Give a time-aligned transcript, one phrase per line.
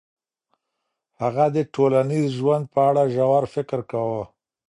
[1.21, 4.23] هغه د ټولنیز ژوند په اړه ژور فکر کاوه.